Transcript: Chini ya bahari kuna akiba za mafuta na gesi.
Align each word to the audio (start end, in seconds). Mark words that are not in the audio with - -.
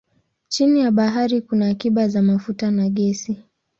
Chini 0.47 0.79
ya 0.79 0.91
bahari 0.91 1.41
kuna 1.41 1.67
akiba 1.67 2.07
za 2.07 2.21
mafuta 2.21 2.71
na 2.71 2.89
gesi. 2.89 3.37